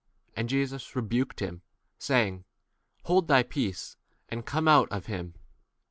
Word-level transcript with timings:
25 0.33 0.39
And 0.39 0.49
Jesus 0.49 0.95
rebuked 0.95 1.41
him, 1.41 1.61
saying, 1.99 2.43
Hold 3.03 3.27
thy 3.27 3.43
peace 3.43 3.97
and 4.29 4.43
come 4.47 4.67
out 4.67 4.91
of 4.91 5.05
28 5.05 5.19
him. 5.19 5.33